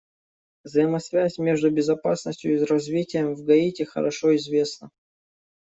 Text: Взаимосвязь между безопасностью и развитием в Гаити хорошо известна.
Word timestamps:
Взаимосвязь 0.63 1.37
между 1.37 1.69
безопасностью 1.69 2.55
и 2.55 2.63
развитием 2.65 3.35
в 3.35 3.43
Гаити 3.45 3.83
хорошо 3.83 4.35
известна. 4.35 4.89